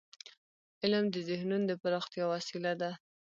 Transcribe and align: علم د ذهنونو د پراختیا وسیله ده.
علم 0.81 1.05
د 1.11 1.15
ذهنونو 1.29 1.65
د 1.69 1.71
پراختیا 1.81 2.25
وسیله 2.33 2.71
ده. 2.81 2.91